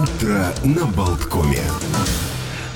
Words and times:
Утро 0.00 0.46
на 0.64 0.86
Болткоме. 0.86 1.60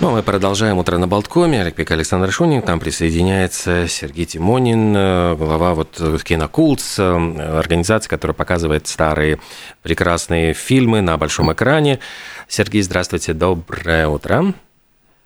Ну, 0.03 0.09
а 0.09 0.11
мы 0.11 0.23
продолжаем 0.23 0.77
«Утро 0.77 0.99
на 0.99 1.09
Болткоме». 1.09 1.63
Олег 1.63 1.91
Александр 1.91 2.31
Шунин. 2.31 2.61
К 2.61 2.67
нам 2.67 2.81
присоединяется 2.81 3.89
Сергей 3.89 4.27
Тимонин, 4.27 4.95
э, 4.95 5.35
глава 5.35 5.73
вот 5.73 5.99
Кинокултс, 6.23 6.99
э, 6.99 7.59
организации, 7.59 8.11
которая 8.11 8.35
показывает 8.35 8.89
старые 8.89 9.39
прекрасные 9.83 10.53
фильмы 10.53 11.01
на 11.01 11.17
большом 11.17 11.51
экране. 11.51 11.99
Сергей, 12.47 12.83
здравствуйте, 12.83 13.33
доброе 13.33 14.07
утро. 14.07 14.53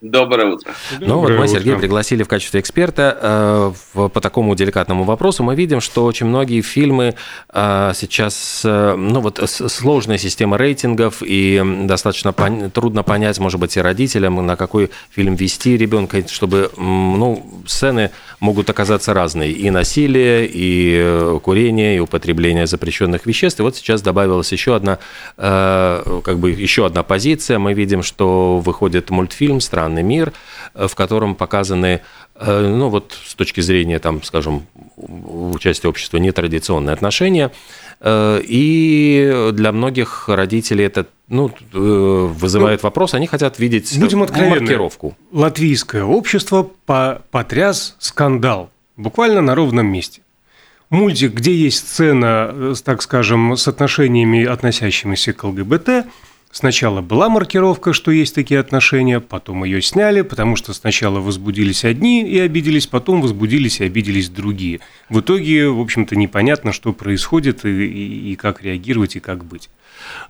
Доброе 0.00 0.52
утро. 0.52 0.72
Ну 1.00 1.18
вот 1.18 1.32
мы 1.32 1.48
Сергея 1.48 1.76
пригласили 1.76 2.22
в 2.22 2.28
качестве 2.28 2.60
эксперта 2.60 3.74
э, 3.94 4.08
по 4.08 4.20
такому 4.20 4.54
деликатному 4.54 5.02
вопросу. 5.02 5.42
Мы 5.42 5.56
видим, 5.56 5.80
что 5.80 6.04
очень 6.04 6.26
многие 6.26 6.60
фильмы 6.60 7.16
э, 7.52 7.92
сейчас, 7.96 8.62
э, 8.64 8.94
ну 8.94 9.18
вот 9.18 9.40
сложная 9.44 10.16
система 10.18 10.56
рейтингов 10.56 11.16
и 11.20 11.60
достаточно 11.86 12.28
пон- 12.28 12.70
трудно 12.70 13.02
понять, 13.02 13.40
может 13.40 13.58
быть, 13.58 13.76
и 13.76 13.80
родителям, 13.80 14.46
на 14.46 14.54
какой 14.54 14.92
фильм 15.10 15.34
вести 15.34 15.76
ребенка, 15.76 16.22
чтобы, 16.28 16.70
ну, 16.76 17.44
сцены 17.66 18.12
могут 18.38 18.70
оказаться 18.70 19.14
разные. 19.14 19.50
И 19.50 19.68
насилие, 19.70 20.48
и 20.48 21.38
курение, 21.42 21.96
и 21.96 21.98
употребление 21.98 22.68
запрещенных 22.68 23.26
веществ. 23.26 23.58
И 23.58 23.62
вот 23.64 23.74
сейчас 23.74 24.00
добавилась 24.00 24.52
еще 24.52 24.76
одна, 24.76 25.00
э, 25.36 26.20
как 26.24 26.38
бы 26.38 26.52
еще 26.52 26.86
одна 26.86 27.02
позиция. 27.02 27.58
Мы 27.58 27.74
видим, 27.74 28.04
что 28.04 28.58
выходит 28.58 29.10
мультфильм 29.10 29.60
«Страна 29.60 29.87
странный 29.88 30.02
мир, 30.02 30.32
э, 30.74 30.86
в 30.86 30.94
котором 30.94 31.34
показаны, 31.34 32.00
э, 32.34 32.76
ну 32.76 32.88
вот 32.88 33.16
с 33.26 33.34
точки 33.34 33.62
зрения, 33.62 33.98
там, 33.98 34.22
скажем, 34.22 34.62
участия 34.96 35.88
общества 35.88 36.18
нетрадиционные 36.18 36.92
отношения. 36.92 37.50
Э, 38.00 38.40
и 38.44 39.50
для 39.52 39.72
многих 39.72 40.28
родителей 40.28 40.84
это 40.84 41.06
ну, 41.28 41.50
вызывает 41.72 42.82
ну, 42.82 42.86
вопрос, 42.86 43.14
они 43.14 43.26
хотят 43.26 43.58
видеть 43.58 43.98
будем 43.98 44.18
маркировку. 44.18 45.14
Латвийское 45.32 46.04
общество 46.04 46.70
потряс 47.30 47.96
скандал 47.98 48.70
буквально 48.96 49.40
на 49.40 49.54
ровном 49.54 49.86
месте. 49.86 50.20
Мультик, 50.90 51.34
где 51.34 51.52
есть 51.52 51.78
сцена, 51.78 52.74
так 52.84 53.02
скажем, 53.02 53.56
с 53.56 53.68
отношениями, 53.68 54.44
относящимися 54.44 55.32
к 55.32 55.44
ЛГБТ– 55.44 55.88
Сначала 56.50 57.02
была 57.02 57.28
маркировка, 57.28 57.92
что 57.92 58.10
есть 58.10 58.34
такие 58.34 58.58
отношения, 58.58 59.20
потом 59.20 59.64
ее 59.64 59.82
сняли, 59.82 60.22
потому 60.22 60.56
что 60.56 60.72
сначала 60.72 61.20
возбудились 61.20 61.84
одни 61.84 62.26
и 62.26 62.38
обиделись, 62.38 62.86
потом 62.86 63.20
возбудились 63.20 63.80
и 63.80 63.84
обиделись 63.84 64.30
другие. 64.30 64.80
В 65.10 65.20
итоге, 65.20 65.68
в 65.68 65.78
общем-то, 65.78 66.16
непонятно, 66.16 66.72
что 66.72 66.94
происходит 66.94 67.66
и, 67.66 67.68
и, 67.68 68.32
и 68.32 68.36
как 68.36 68.62
реагировать 68.62 69.16
и 69.16 69.20
как 69.20 69.44
быть. 69.44 69.68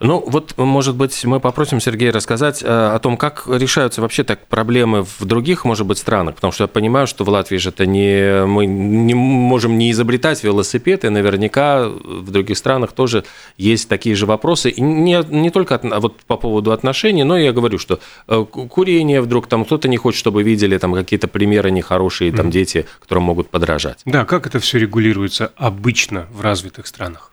Ну, 0.01 0.23
вот, 0.27 0.57
может 0.57 0.97
быть, 0.97 1.25
мы 1.25 1.41
попросим 1.41 1.81
Сергея 1.81 2.13
рассказать 2.13 2.63
э, 2.63 2.67
о 2.67 2.99
том, 2.99 3.17
как 3.17 3.45
решаются 3.47 4.01
вообще 4.01 4.25
так 4.25 4.47
проблемы 4.47 5.03
в 5.03 5.25
других, 5.25 5.65
может 5.65 5.87
быть, 5.87 5.99
странах, 5.99 6.37
потому 6.37 6.53
что 6.53 6.65
я 6.65 6.69
понимаю, 6.69 7.07
что 7.07 7.25
в 7.25 7.29
Латвии 7.29 7.59
же 7.59 7.71
это 7.71 7.87
не... 7.87 8.45
Мы 8.47 8.67
не 8.67 9.15
можем 9.15 9.79
не 9.79 9.91
изобретать 9.91 10.43
велосипед, 10.43 11.05
и 11.05 11.09
наверняка 11.09 11.89
в 11.89 12.31
других 12.31 12.57
странах 12.57 12.93
тоже 12.93 13.25
есть 13.57 13.89
такие 13.89 14.15
же 14.15 14.27
вопросы. 14.27 14.71
И 14.71 14.81
не, 14.81 15.23
не 15.29 15.51
только 15.51 15.75
от, 15.77 15.85
вот 16.09 16.21
по 16.27 16.37
поводу 16.37 16.73
отношений, 16.73 17.25
но 17.25 17.39
я 17.39 17.53
говорю, 17.53 17.79
что 17.79 18.01
э, 18.27 18.45
курение 18.45 19.21
вдруг 19.21 19.47
там 19.47 19.65
кто-то 19.65 19.89
не 19.89 19.97
хочет, 19.97 20.19
чтобы 20.19 20.43
видели 20.43 20.79
там 20.79 20.95
какие-то 20.95 21.29
примеры 21.29 21.71
нехорошие, 21.71 22.33
там 22.33 22.49
mm. 22.49 22.51
дети, 22.51 22.87
которым 23.01 23.25
могут 23.25 23.51
подражать. 23.51 24.01
Да, 24.05 24.25
как 24.25 24.47
это 24.47 24.59
все 24.59 24.79
регулируется 24.79 25.53
обычно 25.57 26.27
в 26.33 26.41
развитых 26.41 26.87
странах? 26.87 27.33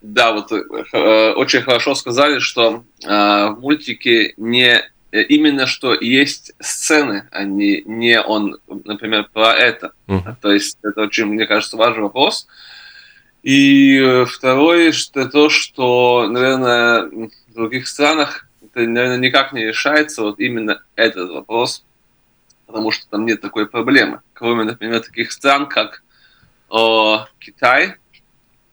Да, 0.00 0.32
вот 0.32 0.50
э, 0.52 1.32
очень 1.36 1.60
хорошо 1.60 1.94
сказали, 1.94 2.38
что 2.38 2.84
э, 3.04 3.08
в 3.08 3.58
мультике 3.60 4.32
не 4.38 4.82
э, 5.12 5.22
именно 5.22 5.66
что 5.66 5.94
есть 5.94 6.52
сцены, 6.58 7.28
а 7.30 7.44
не, 7.44 7.82
не 7.84 8.20
он, 8.20 8.56
например, 8.84 9.28
про 9.32 9.52
это. 9.52 9.92
Uh-huh. 10.08 10.34
То 10.40 10.50
есть 10.50 10.78
это 10.82 11.02
очень, 11.02 11.26
мне 11.26 11.46
кажется, 11.46 11.76
важный 11.76 12.04
вопрос. 12.04 12.46
И 13.42 13.98
э, 13.98 14.24
второе, 14.26 14.92
что 14.92 15.26
то, 15.26 15.48
что, 15.48 16.26
наверное, 16.28 17.10
других 17.60 17.88
странах 17.88 18.46
это, 18.62 18.86
наверное, 18.86 19.18
никак 19.18 19.52
не 19.52 19.64
решается 19.64 20.22
вот 20.22 20.38
именно 20.38 20.82
этот 20.96 21.30
вопрос, 21.30 21.84
потому 22.66 22.90
что 22.90 23.08
там 23.08 23.24
нет 23.26 23.40
такой 23.40 23.66
проблемы. 23.66 24.20
Кроме, 24.32 24.64
например, 24.64 25.00
таких 25.00 25.32
стран, 25.32 25.66
как 25.66 26.02
о, 26.68 27.26
Китай, 27.38 27.96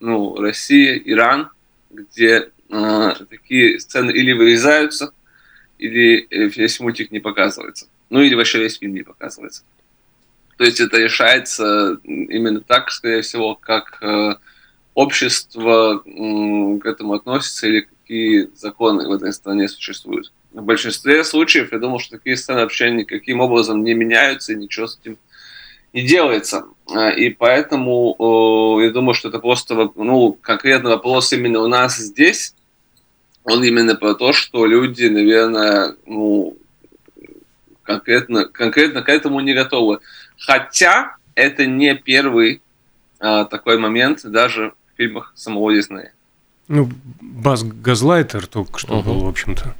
ну, 0.00 0.36
Россия, 0.36 0.96
Иран, 1.04 1.50
где 1.90 2.50
э, 2.68 3.14
такие 3.28 3.80
сцены 3.80 4.12
или 4.12 4.32
вырезаются, 4.32 5.12
или 5.78 6.26
э, 6.30 6.48
весь 6.48 6.78
мультик 6.80 7.10
не 7.10 7.20
показывается. 7.20 7.88
Ну, 8.10 8.20
или 8.20 8.34
вообще 8.34 8.58
весь 8.58 8.78
фильм 8.78 8.94
не 8.94 9.02
показывается. 9.02 9.64
То 10.56 10.64
есть 10.64 10.80
это 10.80 10.98
решается 10.98 11.98
именно 12.04 12.60
так, 12.60 12.90
скорее 12.90 13.22
всего, 13.22 13.54
как 13.54 13.98
э, 14.02 14.34
общество 14.94 16.02
э, 16.04 16.78
к 16.78 16.86
этому 16.86 17.14
относится 17.14 17.66
или 17.66 17.88
какие 18.08 18.48
законы 18.54 19.06
в 19.06 19.12
этой 19.12 19.34
стране 19.34 19.68
существуют. 19.68 20.32
В 20.52 20.62
большинстве 20.62 21.22
случаев 21.24 21.72
я 21.72 21.78
думал, 21.78 21.98
что 21.98 22.16
такие 22.16 22.38
сцены 22.38 22.60
вообще 22.60 22.90
никаким 22.90 23.40
образом 23.40 23.84
не 23.84 23.92
меняются 23.92 24.54
и 24.54 24.56
ничего 24.56 24.86
с 24.86 24.98
этим 24.98 25.18
не 25.92 26.02
делается. 26.02 26.64
А, 26.90 27.10
и 27.10 27.28
поэтому 27.28 28.80
я 28.80 28.90
думаю, 28.90 29.12
что 29.12 29.28
это 29.28 29.38
просто 29.38 29.90
ну, 29.94 30.32
конкретный 30.32 30.92
вопрос 30.92 31.34
именно 31.34 31.60
у 31.60 31.68
нас 31.68 31.98
здесь. 31.98 32.54
Он 33.44 33.62
именно 33.62 33.94
про 33.94 34.14
то, 34.14 34.32
что 34.32 34.64
люди, 34.64 35.04
наверное, 35.04 35.94
ну, 36.06 36.56
конкретно, 37.82 38.46
конкретно 38.46 39.02
к 39.02 39.10
этому 39.10 39.40
не 39.40 39.52
готовы. 39.52 40.00
Хотя 40.38 41.16
это 41.34 41.66
не 41.66 41.94
первый 41.94 42.62
а, 43.20 43.44
такой 43.44 43.78
момент 43.78 44.24
даже 44.24 44.72
в 44.94 44.96
фильмах 44.96 45.32
самого 45.34 45.74
Диснея. 45.74 46.14
Ну, 46.68 46.90
Бас 47.20 47.64
Газлайтер 47.64 48.46
только 48.46 48.78
что 48.78 48.98
uh-huh. 48.98 49.02
был, 49.02 49.20
в 49.20 49.28
общем-то. 49.28 49.74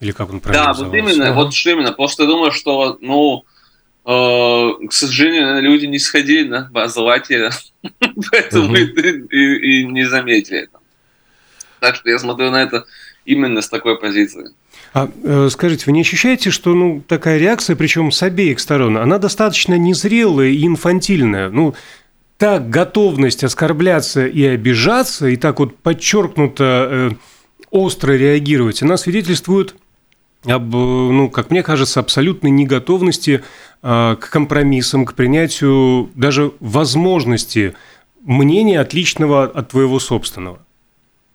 Или 0.00 0.12
как 0.12 0.30
он 0.30 0.40
правильно 0.40 0.66
Да, 0.66 0.72
вот 0.72 0.94
именно, 0.94 1.24
uh-huh. 1.24 1.34
вот 1.34 1.54
что 1.54 1.70
именно. 1.70 1.92
Просто 1.92 2.26
думаю, 2.26 2.52
что, 2.52 2.98
ну, 3.00 3.44
Э, 4.10 4.70
к 4.88 4.92
сожалению, 4.94 5.60
люди 5.60 5.84
не 5.84 5.98
сходили 5.98 6.48
на 6.48 6.66
обозревателя, 6.68 7.50
поэтому 8.30 8.74
и, 8.74 9.84
не 9.84 10.04
заметили 10.06 10.60
это. 10.60 10.78
Так 11.78 11.96
что 11.96 12.08
я 12.08 12.18
смотрю 12.18 12.50
на 12.50 12.62
это 12.62 12.86
именно 13.26 13.60
с 13.60 13.68
такой 13.68 13.98
позиции. 13.98 14.48
А 14.94 15.10
э, 15.22 15.48
скажите, 15.50 15.84
вы 15.84 15.92
не 15.92 16.00
ощущаете, 16.00 16.50
что 16.50 16.72
ну, 16.72 17.02
такая 17.06 17.36
реакция, 17.36 17.76
причем 17.76 18.10
с 18.10 18.22
обеих 18.22 18.60
сторон, 18.60 18.96
она 18.96 19.18
достаточно 19.18 19.74
незрелая 19.74 20.48
и 20.48 20.66
инфантильная? 20.66 21.50
Ну, 21.50 21.74
так 22.38 22.70
готовность 22.70 23.44
оскорбляться 23.44 24.26
и 24.26 24.44
обижаться, 24.44 25.26
и 25.26 25.36
так 25.36 25.58
вот 25.58 25.76
подчеркнуто 25.76 26.88
э, 26.90 27.10
остро 27.70 28.12
реагировать, 28.12 28.82
она 28.82 28.96
свидетельствует 28.96 29.74
об, 30.44 30.72
ну, 30.72 31.28
как 31.30 31.50
мне 31.50 31.64
кажется, 31.64 31.98
абсолютной 31.98 32.52
неготовности 32.52 33.42
э, 33.82 34.16
к 34.20 34.30
компромиссам, 34.30 35.04
к 35.04 35.14
принятию 35.14 36.10
даже 36.14 36.52
возможности 36.60 37.74
мнения 38.22 38.80
отличного 38.80 39.44
от 39.44 39.70
твоего 39.70 39.98
собственного. 39.98 40.60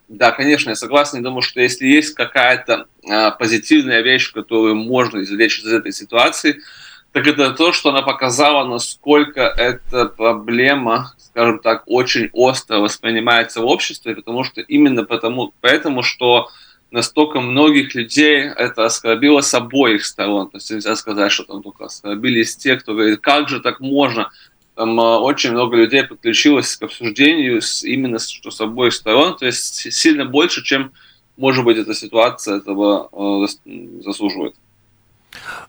Да, 0.07 0.31
конечно, 0.31 0.69
я 0.69 0.75
согласен. 0.75 1.17
Я 1.17 1.23
думаю, 1.23 1.41
что 1.41 1.59
если 1.59 1.85
есть 1.85 2.13
какая-то 2.13 2.85
э, 3.05 3.31
позитивная 3.37 4.01
вещь, 4.01 4.31
которую 4.31 4.75
можно 4.75 5.21
извлечь 5.21 5.59
из 5.59 5.73
этой 5.73 5.91
ситуации, 5.91 6.61
так 7.13 7.27
это 7.27 7.51
то, 7.51 7.71
что 7.71 7.89
она 7.89 8.01
показала, 8.01 8.67
насколько 8.67 9.41
эта 9.41 10.07
проблема, 10.07 11.13
скажем 11.17 11.59
так, 11.59 11.83
очень 11.85 12.29
остро 12.33 12.79
воспринимается 12.79 13.61
в 13.61 13.65
обществе, 13.65 14.15
потому 14.15 14.43
что 14.43 14.61
именно 14.61 15.05
потому, 15.05 15.53
поэтому, 15.61 16.01
что 16.01 16.49
настолько 16.89 17.39
многих 17.39 17.93
людей 17.93 18.41
это 18.41 18.85
оскорбило 18.85 19.41
с 19.41 19.53
обоих 19.53 20.05
сторон. 20.05 20.49
То 20.49 20.57
есть 20.57 20.71
нельзя 20.71 20.95
сказать, 20.95 21.31
что 21.31 21.43
там 21.43 21.61
только 21.61 21.85
оскорбились 21.85 22.55
те, 22.57 22.77
кто 22.77 22.93
говорит, 22.93 23.19
как 23.19 23.47
же 23.47 23.59
так 23.59 23.79
можно. 23.79 24.31
Там 24.73 24.99
э, 24.99 25.03
очень 25.03 25.51
много 25.51 25.77
людей 25.77 26.03
подключилось 26.03 26.75
к 26.75 26.81
обсуждению 26.81 27.61
с, 27.61 27.83
именно 27.83 28.17
что 28.17 28.49
с 28.49 28.59
обоих 28.59 28.93
сторон, 28.93 29.37
то 29.37 29.45
есть 29.45 29.93
сильно 29.93 30.25
больше, 30.25 30.63
чем, 30.63 30.93
может 31.37 31.63
быть, 31.63 31.77
эта 31.77 31.93
ситуация 31.93 32.57
этого 32.57 33.45
э, 33.65 34.01
заслуживает. 34.03 34.55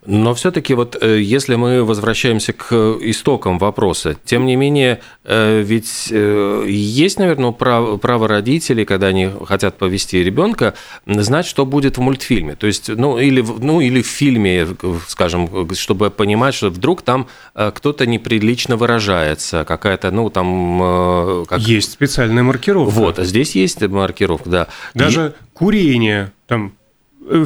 Но 0.07 0.35
все-таки 0.35 0.75
вот 0.75 0.97
э, 1.01 1.21
если 1.21 1.55
мы 1.55 1.83
возвращаемся 1.83 2.53
к 2.53 2.75
истокам 3.01 3.59
вопроса, 3.59 4.17
тем 4.25 4.45
не 4.45 4.55
менее, 4.55 5.01
э, 5.25 5.63
ведь 5.63 6.09
э, 6.11 6.67
есть, 6.69 7.19
наверное, 7.19 7.53
право, 7.53 7.97
право 7.97 8.29
родителей, 8.29 8.85
когда 8.85 9.07
они 9.07 9.31
хотят 9.47 9.79
повести 9.79 10.17
ребенка, 10.23 10.75
знать, 11.07 11.47
что 11.47 11.65
будет 11.65 11.97
в 11.97 12.01
мультфильме. 12.03 12.55
То 12.55 12.67
есть, 12.67 12.89
ну 12.89 13.19
или, 13.19 13.41
ну, 13.41 13.81
или 13.81 14.03
в 14.03 14.07
фильме, 14.07 14.67
скажем, 15.09 15.71
чтобы 15.75 16.11
понимать, 16.11 16.55
что 16.55 16.69
вдруг 16.69 17.03
там 17.03 17.27
кто-то 17.55 18.07
неприлично 18.07 18.77
выражается, 18.77 19.65
какая-то, 19.65 20.11
ну 20.11 20.29
там... 20.29 21.45
Как... 21.49 21.61
Есть 21.61 21.93
специальная 21.93 22.43
маркировка. 22.43 22.91
Вот, 22.91 23.19
а 23.19 23.25
здесь 23.25 23.55
есть 23.55 23.81
маркировка, 23.81 24.51
да. 24.51 24.69
Даже 24.93 25.35
И... 25.39 25.57
курение, 25.57 26.33
там 26.47 26.75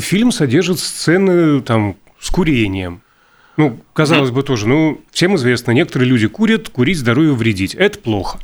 фильм 0.00 0.32
содержит 0.32 0.80
сцены 0.80 1.60
там 1.62 1.96
с 2.20 2.30
курением. 2.30 3.02
Ну, 3.56 3.80
казалось 3.92 4.30
бы, 4.30 4.42
тоже, 4.42 4.68
ну, 4.68 5.00
всем 5.10 5.34
известно, 5.36 5.72
некоторые 5.72 6.08
люди 6.08 6.28
курят, 6.28 6.68
курить 6.68 6.98
здоровью 6.98 7.34
вредить. 7.34 7.74
Это 7.74 7.98
плохо. 7.98 8.38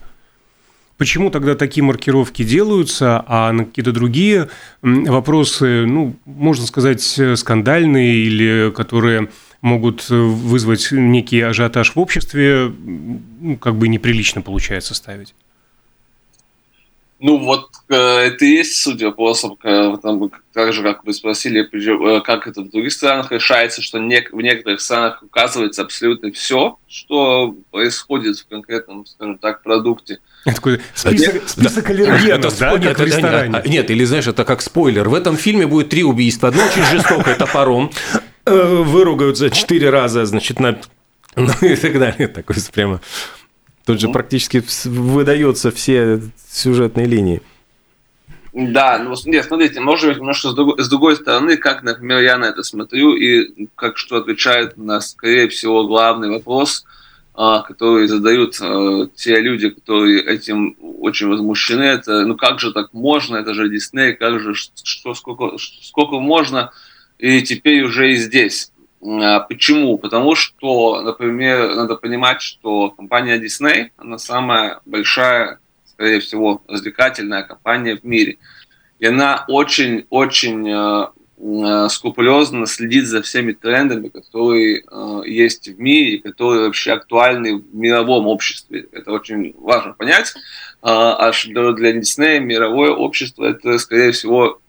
Почему 0.96 1.30
тогда 1.30 1.54
такие 1.54 1.82
маркировки 1.82 2.44
делаются, 2.44 3.24
а 3.26 3.52
на 3.52 3.64
какие-то 3.64 3.92
другие 3.92 4.48
вопросы, 4.82 5.86
ну, 5.86 6.16
можно 6.24 6.66
сказать, 6.66 7.02
скандальные 7.02 8.14
или 8.24 8.72
которые 8.74 9.28
могут 9.60 10.06
э, 10.10 10.14
вызвать 10.14 10.88
некий 10.92 11.40
ажиотаж 11.40 11.94
в 11.94 11.98
обществе, 11.98 12.70
ну, 13.40 13.56
как 13.56 13.76
бы 13.76 13.88
неприлично 13.88 14.42
получается 14.42 14.94
ставить? 14.94 15.34
Ну 17.18 17.38
вот 17.38 17.63
это 18.24 18.44
и 18.44 18.50
есть 18.50 18.82
суть 18.82 19.02
вопроса, 19.02 19.48
там, 19.60 20.30
так 20.52 20.72
же, 20.72 20.82
как 20.82 21.04
вы 21.04 21.12
спросили, 21.12 21.62
э, 21.62 22.20
как 22.22 22.46
это 22.46 22.62
в 22.62 22.70
других 22.70 22.92
странах 22.92 23.32
решается, 23.32 23.82
что 23.82 23.98
не, 23.98 24.26
в 24.30 24.40
некоторых 24.40 24.80
странах 24.80 25.22
указывается 25.22 25.82
абсолютно 25.82 26.32
все, 26.32 26.78
что 26.88 27.56
происходит 27.70 28.38
в 28.38 28.48
конкретном, 28.48 29.06
скажем 29.06 29.38
так, 29.38 29.62
продукте. 29.62 30.18
Такой 30.44 30.80
список, 30.94 31.48
список 31.48 31.90
аллергенов, 31.90 32.58
да, 32.58 32.78
как 32.78 32.98
в 32.98 33.04
ресторане. 33.04 33.62
Нет, 33.66 33.90
или 33.90 34.04
знаешь, 34.04 34.26
это 34.26 34.44
как 34.44 34.60
спойлер. 34.60 35.08
В 35.08 35.14
этом 35.14 35.36
фильме 35.36 35.66
будет 35.66 35.88
три 35.88 36.04
убийства. 36.04 36.48
Одно 36.48 36.64
очень 36.64 36.84
жестокое 36.84 37.36
топором, 37.36 37.90
э, 38.44 38.52
выругаются 38.52 39.50
четыре 39.50 39.90
раза, 39.90 40.26
значит, 40.26 40.60
на... 40.60 40.78
Ну 41.36 41.52
и 41.62 41.74
так 41.74 41.98
далее. 41.98 42.28
Такой 42.28 42.56
прямо 42.72 43.00
Тут 43.84 44.00
же 44.00 44.08
практически 44.08 44.62
выдаются 44.84 45.70
все 45.70 46.20
сюжетные 46.50 47.06
линии. 47.06 47.42
Да, 48.54 48.98
ну 49.00 49.16
нет, 49.26 49.46
смотрите, 49.46 49.80
может 49.80 50.08
быть, 50.08 50.18
немножко 50.18 50.50
с 50.50 50.54
другой, 50.54 50.80
с 50.80 50.88
другой 50.88 51.16
стороны, 51.16 51.56
как, 51.56 51.82
например, 51.82 52.20
я 52.20 52.38
на 52.38 52.44
это 52.44 52.62
смотрю 52.62 53.16
и 53.16 53.66
как 53.74 53.98
что 53.98 54.16
отвечает 54.16 54.76
на, 54.76 55.00
скорее 55.00 55.48
всего, 55.48 55.88
главный 55.88 56.30
вопрос, 56.30 56.84
а, 57.34 57.62
который 57.62 58.06
задают 58.06 58.56
а, 58.60 59.08
те 59.16 59.40
люди, 59.40 59.70
которые 59.70 60.22
этим 60.22 60.76
очень 61.00 61.26
возмущены. 61.26 61.82
Это, 61.82 62.24
ну 62.24 62.36
как 62.36 62.60
же 62.60 62.72
так 62.72 62.94
можно, 62.94 63.38
это 63.38 63.54
же 63.54 63.68
Дисней, 63.68 64.12
как 64.12 64.38
же, 64.38 64.54
что, 64.54 65.14
сколько, 65.14 65.58
сколько 65.58 66.20
можно, 66.20 66.70
и 67.18 67.42
теперь 67.42 67.82
уже 67.82 68.12
и 68.12 68.16
здесь. 68.16 68.70
А, 69.02 69.40
почему? 69.40 69.98
Потому 69.98 70.36
что, 70.36 71.02
например, 71.02 71.74
надо 71.74 71.96
понимать, 71.96 72.40
что 72.40 72.90
компания 72.90 73.36
Disney, 73.36 73.90
она 73.96 74.18
самая 74.18 74.78
большая, 74.84 75.58
скорее 75.94 76.20
всего, 76.20 76.62
развлекательная 76.68 77.42
компания 77.42 77.96
в 77.96 78.04
мире. 78.04 78.38
И 78.98 79.06
она 79.06 79.44
очень-очень 79.48 80.70
а, 80.70 81.12
а, 81.38 81.88
скрупулезно 81.88 82.66
следит 82.66 83.06
за 83.06 83.22
всеми 83.22 83.52
трендами, 83.52 84.08
которые 84.08 84.84
есть 85.26 85.68
в 85.68 85.80
мире, 85.80 86.18
которые 86.18 86.66
вообще 86.66 86.92
актуальны 86.92 87.56
в 87.56 87.74
мировом 87.74 88.26
обществе. 88.26 88.86
Это 88.92 89.12
очень 89.12 89.54
важно 89.58 89.92
понять. 89.92 90.34
Аж 90.82 91.46
для 91.46 91.92
Disney 91.92 92.40
мировое 92.40 92.90
общество 92.90 93.44
это, 93.44 93.78
скорее 93.78 94.12
всего, 94.12 94.60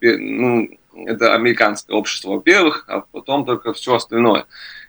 ну, 0.00 0.68
это 1.04 1.34
американское 1.34 1.96
общество, 1.96 2.32
во-первых, 2.32 2.84
а 2.88 3.00
потом 3.00 3.44
только 3.44 3.72
все 3.72 3.94
остальное. 3.94 4.46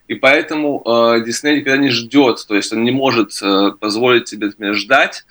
И 0.08 0.16
поэтому 0.16 0.82
э, 0.86 1.24
Дисней 1.26 1.58
никогда 1.58 1.78
не 1.78 1.90
ждет, 1.90 2.46
то 2.48 2.56
есть 2.56 2.72
он 2.72 2.84
не 2.84 2.92
может 2.92 3.32
э, 3.42 3.72
позволить 3.78 4.30
себе 4.30 4.48
например, 4.48 4.76
ждать, 4.76 5.26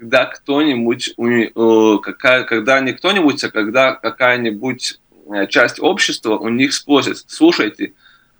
когда 0.00 0.24
кто-нибудь, 0.24 1.14
э, 1.18 1.98
какая, 2.02 2.44
когда 2.44 2.80
не 2.80 2.92
кто-нибудь, 2.92 3.44
а 3.44 3.50
когда 3.50 3.92
какая-нибудь 3.92 4.98
э, 5.30 5.46
часть 5.48 5.78
общества 5.78 6.38
у 6.38 6.48
них 6.48 6.72
спросит, 6.72 7.18
слушайте, 7.26 7.92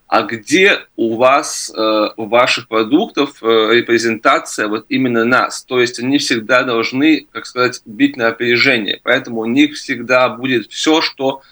а 0.08 0.22
где 0.22 0.78
у 0.96 1.16
вас, 1.16 1.70
э, 1.76 2.08
у 2.16 2.26
ваших 2.26 2.66
продуктов 2.66 3.42
репрезентация 3.42 4.68
вот 4.68 4.86
именно 4.88 5.24
нас? 5.26 5.62
То 5.62 5.80
есть 5.80 6.00
они 6.00 6.16
всегда 6.16 6.62
должны, 6.62 7.26
как 7.30 7.44
сказать, 7.44 7.82
бить 7.84 8.16
на 8.16 8.28
опережение. 8.28 8.98
Поэтому 9.02 9.42
у 9.42 9.46
них 9.46 9.74
всегда 9.74 10.30
будет 10.30 10.70
все, 10.72 11.02
что 11.02 11.42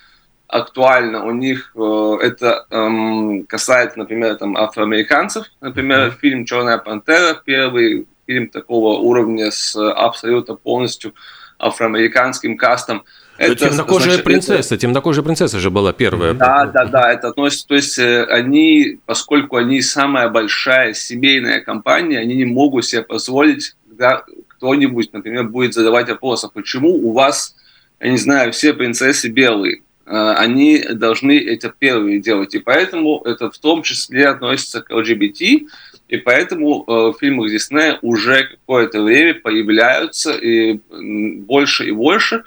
актуально 0.49 1.26
у 1.26 1.32
них 1.32 1.75
это 1.76 2.64
эм, 2.70 3.44
касается, 3.44 3.99
например, 3.99 4.37
там 4.37 4.56
афроамериканцев, 4.56 5.44
например, 5.60 6.16
фильм 6.19 6.46
«Черная 6.46 6.78
пантера», 6.78 7.34
первый 7.34 8.06
фильм 8.28 8.48
такого 8.48 8.98
уровня 8.98 9.50
с 9.50 9.75
абсолютно 9.76 10.54
полностью 10.54 11.14
афроамериканским 11.58 12.56
кастом. 12.56 13.04
Это, 13.38 13.54
темнокожая 13.54 14.10
значит, 14.10 14.25
принцесса, 14.25 14.75
это... 14.75 14.82
темнокожая 14.82 15.25
принцесса 15.25 15.58
же 15.58 15.70
была 15.70 15.92
первая. 15.92 16.34
Да, 16.34 16.66
да, 16.66 16.84
да, 16.84 17.12
это 17.12 17.28
относится, 17.28 17.69
то 17.69 17.75
есть 17.75 17.98
э, 17.98 18.25
они, 18.25 18.98
поскольку 19.06 19.56
они 19.56 19.80
самая 19.80 20.28
большая 20.28 20.92
семейная 20.92 21.60
компания, 21.60 22.19
они 22.19 22.34
не 22.34 22.44
могут 22.44 22.84
себе 22.84 23.02
позволить, 23.02 23.76
когда 23.88 24.25
кто-нибудь, 24.48 25.12
например, 25.12 25.44
будет 25.44 25.72
задавать 25.72 26.08
вопрос, 26.08 26.44
а 26.44 26.48
почему 26.48 26.90
у 26.90 27.12
вас, 27.12 27.54
я 28.00 28.10
не 28.10 28.19
знаю, 28.19 28.52
все 28.52 28.74
принцессы 28.74 29.28
белые? 29.28 29.82
Э, 30.04 30.34
они 30.36 30.82
должны 30.82 31.38
это 31.38 31.72
первые 31.76 32.19
делать. 32.20 32.56
И 32.56 32.58
поэтому 32.58 33.22
это 33.24 33.50
в 33.52 33.58
том 33.58 33.82
числе 33.84 34.28
относится 34.28 34.81
к 34.81 34.90
ЛГБТ, 34.90 35.70
и 36.08 36.16
поэтому 36.16 36.84
э, 36.87 36.93
в 37.12 37.16
фильмах 37.20 37.50
Диснея 37.50 37.99
уже 38.02 38.44
какое-то 38.44 39.02
время 39.02 39.34
появляются 39.34 40.32
и 40.32 40.81
больше 40.90 41.87
и 41.87 41.90
больше 41.93 42.44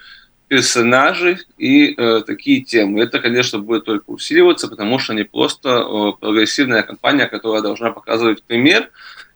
персонажей 0.47 1.37
и 1.57 1.93
э, 1.95 2.23
такие 2.25 2.61
темы. 2.61 3.01
Это, 3.01 3.19
конечно, 3.19 3.59
будет 3.59 3.85
только 3.85 4.09
усиливаться, 4.09 4.67
потому 4.67 4.99
что 4.99 5.13
они 5.13 5.23
просто 5.23 5.69
э, 5.69 6.11
прогрессивная 6.19 6.81
компания, 6.81 7.27
которая 7.27 7.61
должна 7.61 7.91
показывать 7.91 8.43
пример, 8.43 8.89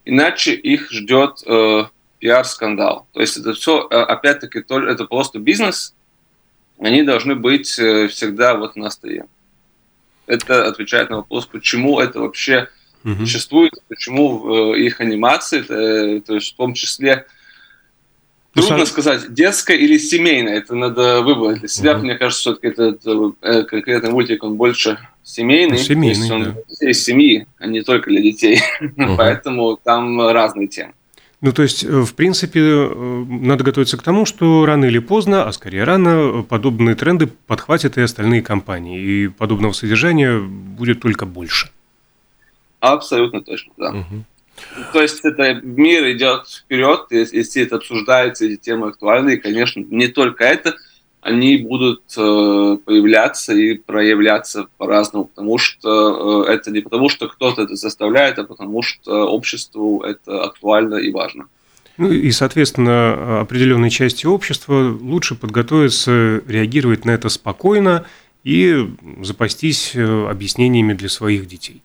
иначе 0.04 0.54
их 0.54 0.92
ждет 0.92 1.42
э, 1.46 1.86
пиар-скандал. 2.20 3.08
То 3.14 3.22
есть 3.22 3.38
это 3.38 3.54
все, 3.54 3.88
э, 3.90 3.96
опять-таки, 3.96 4.60
это 4.60 5.06
просто 5.06 5.40
бизнес, 5.40 5.94
они 6.80 7.04
должны 7.04 7.36
быть 7.36 7.78
э, 7.80 8.08
всегда 8.08 8.56
вот 8.56 8.76
на 8.76 8.88
острие. 8.88 9.28
Это 10.28 10.68
отвечает 10.68 11.12
на 11.12 11.18
вопрос, 11.18 11.46
почему 11.46 12.00
это 12.00 12.20
вообще 12.20 12.68
угу. 13.06 13.20
существует, 13.20 13.74
почему 13.88 14.40
в 14.40 14.74
э, 14.74 14.80
их 14.82 15.00
анимации, 15.00 15.62
это, 15.62 16.26
то 16.26 16.36
есть 16.36 16.54
в 16.54 16.56
том 16.58 16.74
числе 16.74 17.26
Трудно 18.56 18.78
Сам... 18.78 18.86
сказать, 18.86 19.34
детское 19.34 19.76
или 19.76 19.98
семейное. 19.98 20.56
Это 20.56 20.76
надо 20.76 21.22
выбрать 21.22 21.60
для 21.60 21.68
себя. 21.68 21.92
Угу. 21.92 22.06
Мне 22.06 22.16
кажется, 22.16 22.42
все-таки 22.42 22.68
этот 22.68 23.02
э, 23.42 23.64
конкретный 23.64 24.12
мультик, 24.12 24.46
он 24.46 24.56
больше 24.56 24.98
семейный. 25.24 25.78
Семейный, 25.78 26.32
он 26.32 26.44
да. 26.80 26.90
из 26.90 27.04
семьи, 27.04 27.48
а 27.60 27.68
не 27.68 27.82
только 27.82 28.10
для 28.10 28.22
детей. 28.22 28.62
Угу. 28.80 29.16
Поэтому 29.18 29.78
там 29.84 30.22
разные 30.30 30.68
темы. 30.68 30.94
Ну, 31.42 31.52
то 31.52 31.64
есть, 31.64 31.84
э, 31.84 31.88
в 31.88 32.14
принципе, 32.16 32.62
э, 32.62 33.26
надо 33.28 33.66
готовиться 33.66 33.98
к 33.98 34.02
тому, 34.02 34.26
что 34.26 34.66
рано 34.66 34.86
или 34.86 35.00
поздно, 35.00 35.44
а 35.44 35.52
скорее 35.52 35.84
рано, 35.84 36.42
подобные 36.48 36.96
тренды 36.96 37.28
подхватят 37.28 37.98
и 37.98 38.02
остальные 38.02 38.42
компании, 38.42 39.02
и 39.02 39.28
подобного 39.28 39.74
содержания 39.74 40.40
будет 40.40 41.02
только 41.02 41.26
больше. 41.26 41.72
Абсолютно 42.94 43.42
точно, 43.42 43.74
да. 43.78 43.90
Угу. 43.90 44.26
То 44.94 45.02
есть 45.02 45.20
это 45.24 45.54
мир 45.56 46.10
идет 46.12 46.48
вперед, 46.48 47.08
если 47.10 47.64
это 47.64 47.76
обсуждается, 47.76 48.46
эти 48.46 48.56
темы 48.56 48.90
актуальны, 48.90 49.36
и, 49.36 49.38
конечно, 49.38 49.84
не 49.90 50.08
только 50.08 50.44
это– 50.44 50.76
они 51.26 51.58
будут 51.58 52.04
э, 52.16 52.78
появляться 52.86 53.56
и 53.56 53.74
проявляться 53.74 54.68
по-разному, 54.78 55.26
потому 55.26 55.58
что 55.58 56.46
э, 56.48 56.54
это 56.54 56.70
не 56.70 56.82
потому, 56.82 57.10
что 57.10 57.28
кто-то 57.28 57.64
это 57.64 57.76
заставляет, 57.76 58.38
а 58.38 58.44
потому 58.44 58.84
что 58.84 59.28
обществу 59.28 60.04
это 60.04 60.44
актуально 60.44 60.98
и 60.98 61.12
важно. 61.12 61.48
Ну 61.98 62.12
и, 62.12 62.30
соответственно, 62.30 63.42
определенной 63.42 63.90
части 63.90 64.28
общества 64.28 64.96
лучше 65.02 65.34
подготовиться, 65.34 66.44
реагировать 66.48 67.06
на 67.06 67.12
это 67.12 67.30
спокойно 67.30 68.06
и 68.44 68.88
запастись 69.24 69.96
э, 69.96 70.28
объяснениями 70.30 70.94
для 70.94 71.10
своих 71.10 71.48
детей 71.48 71.82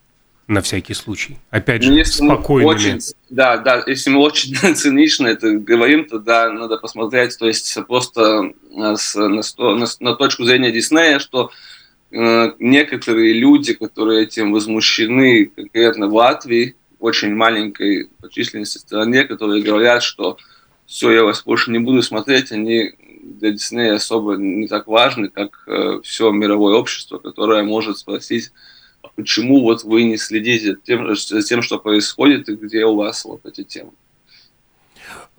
на 0.50 0.62
всякий 0.62 0.94
случай. 0.94 1.38
Опять 1.50 1.84
же, 1.84 1.92
если 1.92 2.24
спокойными. 2.24 2.74
Очень, 2.74 2.98
да, 3.30 3.56
да, 3.56 3.84
если 3.86 4.10
мы 4.10 4.18
очень 4.18 4.54
цинично 4.74 5.28
это 5.28 5.52
говорим, 5.52 6.06
то 6.06 6.18
да, 6.18 6.50
надо 6.50 6.76
посмотреть, 6.76 7.38
то 7.38 7.46
есть 7.46 7.78
просто 7.86 8.50
на, 8.72 8.96
на, 9.14 9.42
на, 9.58 9.86
на 10.00 10.14
точку 10.16 10.44
зрения 10.44 10.72
Диснея, 10.72 11.20
что 11.20 11.52
э, 12.10 12.52
некоторые 12.58 13.32
люди, 13.34 13.74
которые 13.74 14.24
этим 14.24 14.52
возмущены, 14.52 15.46
конкретно 15.46 16.08
в 16.08 16.14
Латвии, 16.14 16.74
очень 16.98 17.32
маленькой 17.32 18.10
по 18.20 18.28
численности 18.28 18.78
стране, 18.78 19.24
которые 19.24 19.62
говорят, 19.62 20.02
что 20.02 20.36
все, 20.84 21.12
я 21.12 21.22
вас 21.22 21.44
больше 21.44 21.70
не 21.70 21.78
буду 21.78 22.02
смотреть, 22.02 22.50
они 22.50 22.92
для 23.22 23.52
Диснея 23.52 23.94
особо 23.94 24.34
не 24.34 24.66
так 24.66 24.88
важны, 24.88 25.28
как 25.28 25.62
э, 25.68 26.00
все 26.02 26.32
мировое 26.32 26.74
общество, 26.74 27.18
которое 27.18 27.62
может 27.62 27.98
спросить 27.98 28.50
почему 29.20 29.60
вот 29.60 29.84
вы 29.84 30.04
не 30.04 30.16
следите 30.16 30.76
тем, 30.84 31.14
за 31.14 31.42
тем, 31.42 31.62
что 31.62 31.78
происходит, 31.78 32.48
и 32.48 32.56
где 32.56 32.84
у 32.84 32.96
вас 32.96 33.24
вот 33.24 33.44
эти 33.46 33.64
темы. 33.64 33.92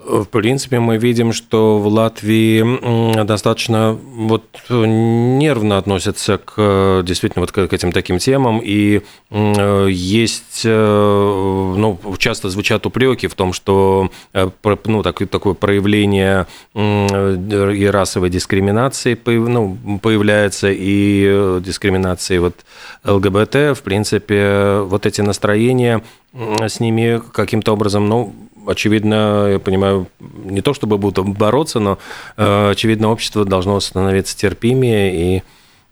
В 0.04 0.26
принципе, 0.26 0.80
мы 0.80 0.98
видим, 0.98 1.32
что 1.32 1.78
в 1.78 1.86
Латвии 1.88 3.24
достаточно 3.24 3.94
вот 3.94 4.44
нервно 4.70 5.78
относятся 5.78 6.40
к 6.40 7.04
действительно 7.06 7.42
вот 7.42 7.52
к 7.52 7.72
этим 7.72 7.92
таким 7.92 8.18
темам, 8.18 8.60
и 8.64 9.02
есть, 9.30 10.64
э, 10.66 11.74
ну, 11.78 12.00
часто 12.18 12.50
звучат 12.50 12.86
упреки 12.88 13.28
в 13.28 13.36
том, 13.36 13.54
что 13.54 14.10
э, 14.34 14.50
ну, 14.86 15.04
так, 15.04 15.20
такое 15.30 15.54
проявление 15.54 16.48
и 16.74 17.86
расовой 17.86 18.32
дискриминации 18.32 19.18
ну, 19.26 20.00
появляется, 20.02 20.70
и 20.72 21.60
дискриминации 21.62 22.40
вот 22.40 22.56
ЛГБТ, 23.04 23.78
в 23.78 23.82
принципе, 23.84 24.80
вот 24.80 25.06
эти 25.06 25.22
настроения 25.22 26.02
с 26.34 26.80
ними 26.80 27.22
каким-то 27.34 27.74
образом, 27.74 28.08
ну, 28.08 28.34
очевидно, 28.68 29.48
я 29.52 29.60
понимаю, 29.60 30.08
не 30.20 30.62
то 30.62 30.74
чтобы 30.74 30.98
будут 30.98 31.28
бороться, 31.28 31.80
но, 31.80 31.98
э, 32.38 32.72
очевидно, 32.72 33.10
общество 33.10 33.46
должно 33.46 33.80
становиться 33.80 34.38
терпимее 34.38 35.38
и 35.38 35.44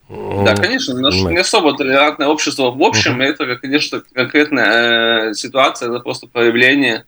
да, 0.09 0.55
конечно, 0.55 0.99
наше 0.99 1.19
не 1.19 1.37
особо 1.37 1.77
толерантное 1.77 2.27
общество 2.27 2.71
в 2.71 2.81
общем, 2.81 3.21
uh-huh. 3.21 3.25
это, 3.25 3.55
конечно, 3.57 4.01
конкретная 4.11 5.29
э, 5.29 5.33
ситуация, 5.35 5.89
это 5.89 5.99
просто 5.99 6.25
проявление 6.25 7.05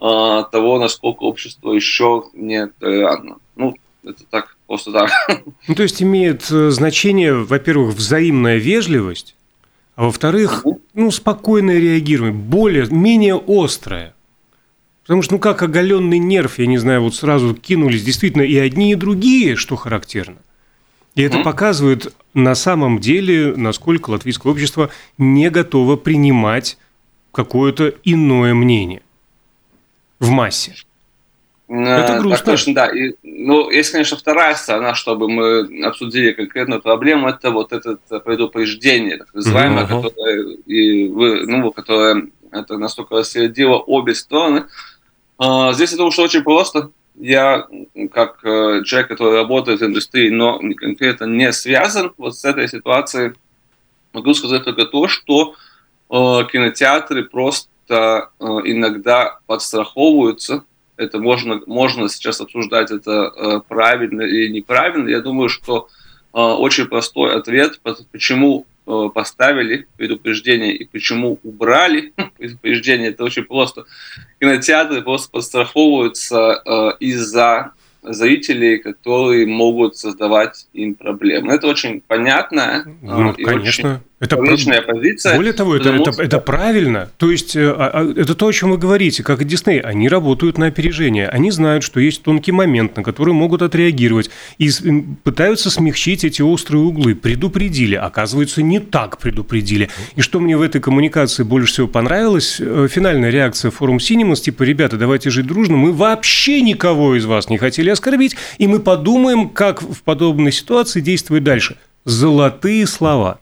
э, 0.00 0.44
того, 0.52 0.78
насколько 0.78 1.24
общество 1.24 1.72
еще 1.72 2.26
не 2.34 2.68
толерантно. 2.68 3.38
Ну, 3.56 3.74
это 4.04 4.22
так, 4.30 4.56
просто 4.68 4.92
так. 4.92 5.10
Ну, 5.66 5.74
то 5.74 5.82
есть 5.82 6.00
имеет 6.00 6.48
э, 6.52 6.70
значение, 6.70 7.34
во-первых, 7.34 7.96
взаимная 7.96 8.58
вежливость, 8.58 9.34
а 9.96 10.04
во-вторых, 10.04 10.62
uh-huh. 10.64 10.80
ну, 10.94 11.10
спокойное 11.10 11.80
реагирование, 11.80 12.40
более, 12.40 12.86
менее 12.86 13.42
острое. 13.48 14.14
Потому 15.08 15.22
что, 15.22 15.32
ну 15.32 15.38
как 15.38 15.62
оголенный 15.62 16.18
нерв, 16.18 16.58
я 16.58 16.66
не 16.66 16.76
знаю, 16.76 17.00
вот 17.00 17.14
сразу 17.14 17.54
кинулись 17.54 18.04
действительно 18.04 18.42
и 18.42 18.58
одни, 18.58 18.92
и 18.92 18.94
другие, 18.94 19.56
что 19.56 19.74
характерно. 19.74 20.36
И 21.14 21.22
это 21.22 21.38
показывает 21.38 22.14
на 22.34 22.54
самом 22.54 22.98
деле, 22.98 23.56
насколько 23.56 24.10
латвийское 24.10 24.52
общество 24.52 24.90
не 25.16 25.48
готово 25.48 25.96
принимать 25.96 26.76
какое-то 27.32 27.94
иное 28.04 28.52
мнение 28.52 29.00
в 30.20 30.28
массе. 30.28 30.74
Это 31.68 32.18
грустно. 32.20 32.36
Так 32.36 32.44
точно, 32.44 32.74
да. 32.74 32.86
И, 32.88 33.14
ну, 33.22 33.70
есть, 33.70 33.90
конечно, 33.90 34.18
вторая 34.18 34.56
сторона, 34.56 34.94
чтобы 34.94 35.30
мы 35.30 35.86
обсудили 35.86 36.32
конкретную 36.32 36.82
проблему, 36.82 37.28
это 37.28 37.50
вот 37.50 37.72
это 37.72 37.96
предупреждение, 38.20 39.16
так 39.16 39.32
называемое, 39.32 39.86
uh-huh. 39.86 40.02
которое, 40.02 40.56
и 40.66 41.08
вы, 41.08 41.46
ну, 41.46 41.72
которое 41.72 42.26
это 42.52 42.76
настолько 42.76 43.16
рассердило 43.16 43.78
обе 43.78 44.14
стороны, 44.14 44.64
здесь 45.72 45.92
я 45.92 45.96
думаю, 45.96 46.10
что 46.10 46.22
очень 46.22 46.42
просто. 46.42 46.90
Я, 47.20 47.66
как 48.12 48.38
э, 48.44 48.82
человек, 48.84 49.08
который 49.08 49.34
работает 49.34 49.80
в 49.80 49.84
индустрии, 49.84 50.30
но 50.30 50.60
конкретно 50.76 51.24
не 51.24 51.52
связан 51.52 52.12
вот 52.16 52.36
с 52.36 52.44
этой 52.44 52.68
ситуацией, 52.68 53.32
могу 54.12 54.34
сказать 54.34 54.64
только 54.64 54.84
то, 54.84 55.08
что 55.08 55.54
э, 56.10 56.14
кинотеатры 56.52 57.24
просто 57.24 58.30
э, 58.38 58.44
иногда 58.64 59.40
подстраховываются. 59.46 60.64
Это 60.96 61.18
можно, 61.18 61.60
можно 61.66 62.08
сейчас 62.08 62.40
обсуждать, 62.40 62.90
это 62.90 63.62
правильно 63.68 64.22
или 64.22 64.48
неправильно. 64.48 65.08
Я 65.08 65.20
думаю, 65.20 65.48
что 65.48 65.86
очень 66.32 66.86
простой 66.86 67.36
ответ, 67.36 67.80
почему 68.10 68.66
поставили 69.14 69.86
предупреждение 69.96 70.74
и 70.74 70.84
почему 70.84 71.38
убрали 71.42 72.12
предупреждение, 72.38 73.10
это 73.10 73.24
очень 73.24 73.44
просто. 73.44 73.84
Кинотеатры 74.40 75.02
просто 75.02 75.30
подстраховываются 75.30 76.62
э, 76.64 76.90
из-за 77.00 77.72
зрителей, 78.02 78.78
которые 78.78 79.46
могут 79.46 79.96
создавать 79.96 80.68
им 80.72 80.94
проблемы. 80.94 81.52
Это 81.52 81.66
очень 81.66 82.00
понятно. 82.00 82.84
Ну, 83.02 83.32
и 83.32 83.44
конечно. 83.44 83.88
Очень 83.94 84.07
это 84.20 84.40
личная 84.42 84.82
позиция. 84.82 85.36
Более 85.36 85.52
того, 85.52 85.76
это, 85.76 85.90
это, 85.90 86.10
это 86.20 86.38
правильно. 86.40 87.08
То 87.18 87.30
есть, 87.30 87.54
э, 87.54 87.70
а, 87.70 87.90
а, 87.94 88.20
это 88.20 88.34
то, 88.34 88.48
о 88.48 88.52
чем 88.52 88.70
вы 88.72 88.78
говорите, 88.78 89.22
как 89.22 89.42
и 89.42 89.44
Дисней. 89.44 89.78
Они 89.78 90.08
работают 90.08 90.58
на 90.58 90.66
опережение. 90.66 91.28
Они 91.28 91.52
знают, 91.52 91.84
что 91.84 92.00
есть 92.00 92.24
тонкий 92.24 92.50
момент, 92.50 92.96
на 92.96 93.04
который 93.04 93.32
могут 93.32 93.62
отреагировать. 93.62 94.28
И 94.58 94.70
пытаются 95.22 95.70
смягчить 95.70 96.24
эти 96.24 96.42
острые 96.42 96.82
углы. 96.82 97.14
Предупредили. 97.14 97.94
Оказывается, 97.94 98.60
не 98.60 98.80
так 98.80 99.18
предупредили. 99.18 99.88
И 100.16 100.20
что 100.20 100.40
мне 100.40 100.56
в 100.56 100.62
этой 100.62 100.80
коммуникации 100.80 101.44
больше 101.44 101.72
всего 101.74 101.86
понравилось, 101.86 102.56
э, 102.58 102.88
финальная 102.90 103.30
реакция 103.30 103.70
форум 103.70 104.00
Синемас, 104.00 104.40
типа, 104.40 104.64
ребята, 104.64 104.96
давайте 104.96 105.30
жить 105.30 105.46
дружно. 105.46 105.76
Мы 105.76 105.92
вообще 105.92 106.60
никого 106.60 107.14
из 107.14 107.24
вас 107.24 107.48
не 107.50 107.58
хотели 107.58 107.90
оскорбить. 107.90 108.34
И 108.58 108.66
мы 108.66 108.80
подумаем, 108.80 109.48
как 109.48 109.80
в 109.80 110.02
подобной 110.02 110.50
ситуации 110.50 111.00
действовать 111.00 111.44
дальше. 111.44 111.76
Золотые 112.04 112.84
слова. 112.88 113.38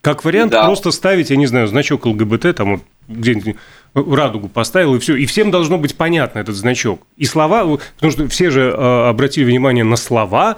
Как 0.00 0.24
вариант, 0.24 0.52
да. 0.52 0.64
просто 0.64 0.90
ставить, 0.92 1.30
я 1.30 1.36
не 1.36 1.46
знаю, 1.46 1.66
значок 1.66 2.06
ЛГБТ, 2.06 2.56
там 2.56 2.72
вот 2.72 2.82
где-нибудь 3.08 3.56
радугу 3.94 4.48
поставил, 4.48 4.94
и 4.94 4.98
все. 4.98 5.16
И 5.16 5.26
всем 5.26 5.50
должно 5.50 5.78
быть 5.78 5.96
понятно 5.96 6.38
этот 6.38 6.54
значок. 6.54 7.02
И 7.16 7.24
слова, 7.24 7.78
потому 7.96 8.12
что 8.12 8.28
все 8.28 8.50
же 8.50 8.62
э, 8.62 9.08
обратили 9.08 9.44
внимание 9.44 9.84
на 9.84 9.96
слова, 9.96 10.56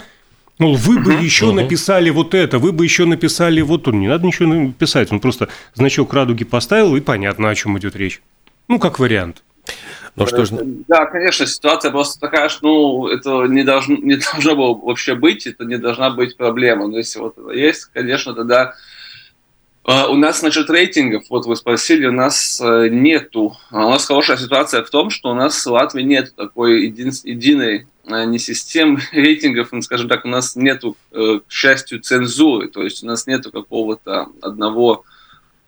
Мол, 0.60 0.76
вы 0.76 0.98
бы 0.98 1.14
еще 1.14 1.52
написали 1.52 2.10
вот 2.10 2.34
это, 2.34 2.58
вы 2.58 2.72
бы 2.72 2.84
еще 2.84 3.06
написали 3.06 3.62
вот 3.62 3.84
то. 3.84 3.92
Не 3.92 4.08
надо 4.08 4.26
ничего 4.26 4.52
написать, 4.52 5.10
он 5.10 5.18
просто 5.18 5.48
значок 5.72 6.12
радуги 6.12 6.44
поставил, 6.44 6.94
и 6.96 7.00
понятно, 7.00 7.48
о 7.48 7.54
чем 7.54 7.78
идет 7.78 7.96
речь. 7.96 8.20
Ну, 8.68 8.78
как 8.78 8.98
вариант. 8.98 9.42
Ну, 10.16 10.26
что 10.26 10.44
ж... 10.44 10.50
Да, 10.86 11.06
конечно, 11.06 11.46
ситуация 11.46 11.90
просто 11.90 12.20
такая, 12.20 12.50
что 12.50 12.66
ну, 12.66 13.06
это 13.08 13.46
не 13.46 13.62
должно, 13.62 13.96
не 13.96 14.16
должно 14.16 14.54
было 14.54 14.74
вообще 14.74 15.14
быть, 15.14 15.46
это 15.46 15.64
не 15.64 15.78
должна 15.78 16.10
быть 16.10 16.36
проблема. 16.36 16.88
Но 16.88 16.98
если 16.98 17.20
вот 17.20 17.38
это 17.38 17.52
есть, 17.52 17.86
конечно, 17.86 18.34
тогда 18.34 18.74
у 19.84 20.16
нас, 20.16 20.40
значит, 20.40 20.68
рейтингов, 20.68 21.24
вот 21.30 21.46
вы 21.46 21.56
спросили, 21.56 22.06
у 22.06 22.12
нас 22.12 22.60
э, 22.60 22.88
нету. 22.90 23.56
А 23.70 23.86
у 23.86 23.90
нас 23.90 24.06
хорошая 24.06 24.36
ситуация 24.36 24.84
в 24.84 24.90
том, 24.90 25.08
что 25.08 25.30
у 25.30 25.34
нас 25.34 25.64
в 25.64 25.70
Латвии 25.70 26.02
нет 26.02 26.34
такой 26.36 26.84
един, 26.84 27.12
единой 27.24 27.86
э, 28.06 28.24
не 28.24 28.38
системы 28.38 29.00
рейтингов, 29.12 29.72
ну, 29.72 29.80
скажем 29.80 30.08
так, 30.08 30.26
у 30.26 30.28
нас 30.28 30.54
нету, 30.54 30.96
э, 31.12 31.40
к 31.46 31.50
счастью, 31.50 32.00
цензуры, 32.00 32.68
то 32.68 32.82
есть 32.82 33.02
у 33.02 33.06
нас 33.06 33.26
нету 33.26 33.50
какого-то 33.50 34.28
одного, 34.42 35.04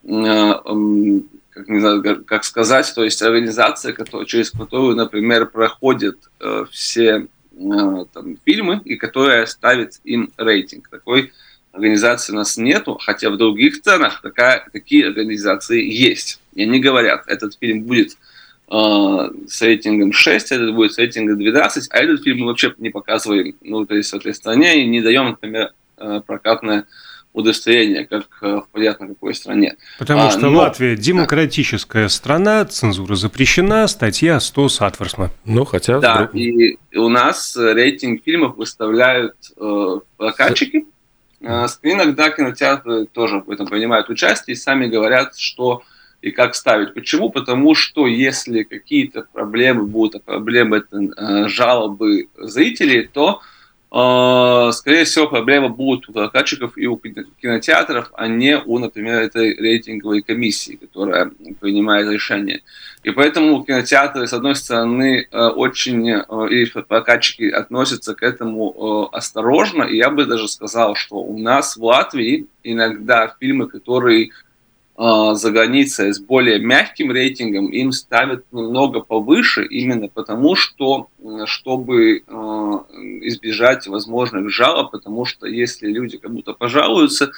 как, 0.05 1.69
не 1.69 1.81
знаю, 1.81 2.25
как 2.25 2.45
сказать, 2.45 2.93
то 2.93 3.05
есть 3.05 3.23
организация, 3.23 3.93
которая, 3.93 4.27
через 4.27 4.51
которую, 4.51 4.97
например, 4.97 5.47
проходят 5.47 6.19
все 6.73 7.29
там, 8.13 8.37
фильмы 8.45 8.81
и 8.85 8.97
которая 8.97 9.47
ставит 9.47 10.01
им 10.03 10.33
рейтинг. 10.37 10.89
Такой 10.89 11.33
организации 11.73 12.33
у 12.33 12.37
нас 12.37 12.57
нету, 12.57 12.99
хотя 13.01 13.31
в 13.31 13.37
других 13.37 13.77
странах 13.77 14.21
такая, 14.23 14.67
такие 14.73 15.07
организации 15.07 15.83
есть. 15.83 16.41
И 16.55 16.63
они 16.63 16.81
говорят, 16.81 17.25
этот 17.27 17.57
фильм 17.59 17.83
будет 17.83 18.17
э, 18.71 19.31
с 19.49 19.63
рейтингом 19.63 20.13
6, 20.13 20.53
этот 20.53 20.75
будет 20.75 20.93
с 20.93 20.99
рейтингом 20.99 21.39
12, 21.39 21.89
а 21.91 21.99
этот 21.99 22.23
фильм 22.23 22.41
мы 22.41 22.47
вообще 22.49 22.75
не 22.79 22.91
показываем 22.91 23.55
ну, 23.63 23.87
то 23.87 23.95
есть, 23.95 24.13
в 24.13 24.17
этой 24.17 24.35
стране 24.35 24.83
и 24.83 24.87
не 24.87 25.01
даем, 25.01 25.31
например, 25.31 25.73
э, 25.97 26.21
прокатное 26.27 26.85
удостоверение, 27.33 28.05
как 28.05 28.27
э, 28.43 28.57
в 28.57 28.67
понятно 28.71 29.09
какой 29.09 29.35
стране. 29.35 29.77
Потому 29.99 30.25
а, 30.25 30.31
что 30.31 30.51
но... 30.51 30.59
Латвия 30.59 30.95
демократическая 30.95 32.11
страна, 32.11 32.67
цензура 32.67 33.15
запрещена, 33.15 33.89
статья 33.89 34.39
100 34.39 34.69
Сатворсма. 34.69 35.31
Ну, 35.47 35.65
хотя... 35.65 35.99
Да, 36.01 36.17
вдруг... 36.17 36.35
и 36.35 36.79
у 36.95 37.09
нас 37.09 37.57
рейтинг 37.57 38.23
фильмов 38.23 38.59
выставляют 38.59 39.37
э, 39.57 40.01
прокатчики, 40.19 40.81
Э, 40.81 40.93
иногда 41.43 42.31
кинотеатры 42.31 43.07
тоже 43.07 43.41
в 43.41 43.51
этом 43.51 43.67
принимают 43.67 44.09
участие 44.09 44.55
и 44.55 44.59
сами 44.59 44.87
говорят, 44.87 45.37
что 45.37 45.83
и 46.21 46.31
как 46.31 46.55
ставить. 46.55 46.95
Почему? 46.95 47.31
Потому 47.31 47.75
что 47.75 48.07
если 48.07 48.63
какие-то 48.63 49.27
проблемы 49.33 49.87
будут, 49.87 50.17
а 50.17 50.21
проблемы 50.21 50.77
это 50.79 50.97
э, 50.97 51.49
жалобы 51.49 52.29
зрителей, 52.39 53.09
то 53.13 53.41
э, 53.41 53.52
скорее 53.93 55.05
всего, 55.05 55.27
проблемы 55.27 55.69
будут 55.69 56.09
у 56.09 56.13
прокатчиков 56.13 56.79
и 56.79 56.87
у 56.87 56.97
кинотеатров, 56.97 58.11
а 58.15 58.27
не 58.27 58.59
у, 58.59 58.79
например, 58.79 59.21
этой 59.21 59.55
рейтинговой 59.55 60.23
комиссии, 60.23 60.77
которая 60.77 61.31
принимает 61.61 62.09
решение. 62.09 62.63
И 63.03 63.11
поэтому 63.11 63.65
кинотеатры, 63.65 64.27
с 64.27 64.33
одной 64.33 64.55
стороны, 64.55 65.27
э, 65.31 65.47
очень, 65.49 66.09
э, 66.09 66.49
и 66.51 66.67
прокатчики 66.67 67.51
относятся 67.51 68.15
к 68.15 68.23
этому 68.23 69.11
э, 69.13 69.17
осторожно, 69.17 69.83
и 69.83 69.97
я 69.97 70.11
бы 70.11 70.25
даже 70.25 70.47
сказал, 70.49 70.95
что 70.95 71.17
у 71.17 71.37
нас 71.37 71.77
в 71.77 71.85
Латвии 71.85 72.47
иногда 72.63 73.35
фильмы, 73.41 73.67
которые 73.67 74.31
за 75.03 75.51
границей 75.51 76.13
с 76.13 76.21
более 76.21 76.61
мягким 76.61 77.11
рейтингом, 77.11 77.69
им 77.69 77.91
ставят 77.91 78.45
немного 78.53 79.01
повыше, 79.01 79.65
именно 79.65 80.09
потому 80.09 80.55
что, 80.55 81.09
чтобы 81.47 82.23
избежать 83.23 83.87
возможных 83.89 84.51
жалоб, 84.51 84.93
потому 84.93 85.25
что 85.25 85.47
если 85.47 85.89
люди 85.89 86.19
кому-то 86.19 86.55
пожалуются, 86.55 87.33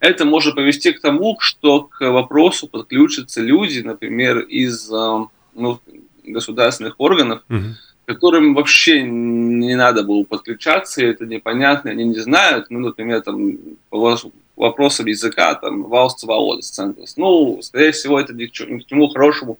это 0.00 0.24
может 0.24 0.54
привести 0.54 0.92
к 0.92 1.00
тому, 1.00 1.36
что 1.40 1.82
к 1.82 2.10
вопросу 2.10 2.66
подключатся 2.66 3.42
люди, 3.42 3.80
например, 3.80 4.38
из 4.40 4.90
э, 4.90 5.24
ну, 5.54 5.80
государственных 6.24 6.94
органов, 6.98 7.42
угу. 7.50 7.76
Которым 8.10 8.54
вообще 8.54 9.02
не 9.02 9.76
надо 9.76 10.02
было 10.02 10.24
подключаться, 10.24 11.00
и 11.00 11.06
это 11.06 11.26
непонятно, 11.26 11.92
они 11.92 12.04
не 12.04 12.18
знают, 12.18 12.66
ну, 12.68 12.80
например, 12.80 13.20
там, 13.20 13.56
по 13.88 14.18
вопросам 14.56 15.06
языка, 15.06 15.54
там, 15.54 15.84
валс 15.84 16.24
валодес 16.24 16.70
центрус. 16.70 17.16
Ну, 17.16 17.60
скорее 17.62 17.92
всего, 17.92 18.18
это 18.18 18.34
ни 18.34 18.46
к 18.46 18.52
чему 18.52 19.08
хорошему 19.08 19.58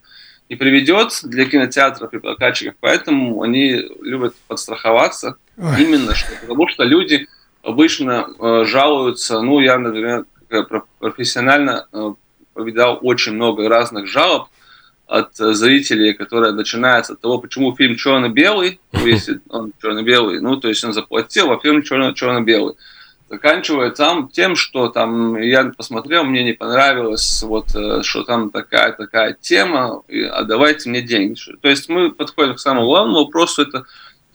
не 0.49 0.57
приведет 0.57 1.13
для 1.23 1.45
кинотеатров 1.45 2.13
и 2.13 2.19
прокатчиков, 2.19 2.75
поэтому 2.81 3.43
они 3.43 3.89
любят 4.03 4.35
подстраховаться 4.49 5.37
Ой. 5.57 5.83
именно 5.83 6.13
что, 6.17 6.33
потому 6.41 6.67
что 6.67 6.83
люди 6.83 7.29
обычно 7.63 8.27
э, 8.37 8.65
жалуются, 8.67 9.41
ну, 9.43 9.61
я, 9.61 9.79
например, 9.79 10.25
профессионально 10.99 11.87
э, 11.93 12.15
повидал 12.55 12.99
очень 13.01 13.35
много 13.35 13.69
разных 13.69 14.09
жалоб 14.09 14.49
от 15.11 15.37
зрителей, 15.37 16.13
которые 16.13 16.53
начинаются 16.53 17.15
от 17.15 17.21
того, 17.21 17.39
почему 17.39 17.75
фильм 17.75 17.97
черно-белый, 17.97 18.81
ну, 18.93 19.07
если 19.07 19.41
он 19.49 19.73
черно-белый, 19.83 20.41
ну, 20.41 20.57
то 20.57 20.69
есть 20.69 20.85
он 20.85 20.93
заплатил, 20.93 21.51
а 21.51 21.59
фильм 21.59 21.83
черно-белый. 21.83 22.77
Заканчивая 23.29 23.91
там 23.91 24.29
тем, 24.29 24.55
что 24.55 24.89
там 24.89 25.37
я 25.37 25.73
посмотрел, 25.77 26.25
мне 26.25 26.45
не 26.45 26.53
понравилось, 26.53 27.43
вот, 27.43 27.75
э, 27.75 28.03
что 28.03 28.23
там 28.23 28.51
такая-такая 28.51 29.37
тема, 29.41 30.03
а 30.33 30.43
давайте 30.45 30.89
мне 30.89 31.03
деньги. 31.03 31.37
То 31.61 31.69
есть 31.69 31.89
мы 31.89 32.13
подходим 32.13 32.55
к 32.55 32.61
самому 32.61 32.87
главному 32.87 33.25
вопросу, 33.25 33.63
это 33.63 33.85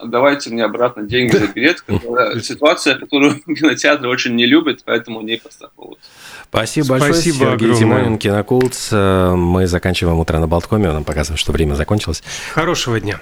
давайте 0.03 0.49
мне 0.49 0.63
обратно 0.63 1.03
деньги 1.03 1.35
за 1.35 1.47
билет, 1.47 1.83
ситуация, 2.43 2.95
которую 2.95 3.39
кинотеатры 3.45 4.09
очень 4.09 4.35
не 4.35 4.45
любят, 4.45 4.81
поэтому 4.85 5.21
не 5.21 5.37
подстраховываются. 5.37 6.09
Спасибо 6.49 6.87
большое, 6.89 7.13
Спасибо 7.13 7.37
Сергей 7.37 7.53
огромное. 7.53 7.75
Зимонин, 7.75 8.17
Кинокулц. 8.17 8.91
Мы 8.91 9.67
заканчиваем 9.67 10.19
утро 10.19 10.39
на 10.39 10.47
Болткоме, 10.47 10.91
нам 10.91 11.03
показывают, 11.03 11.39
что 11.39 11.51
время 11.51 11.75
закончилось. 11.75 12.23
Хорошего 12.53 12.99
дня. 12.99 13.19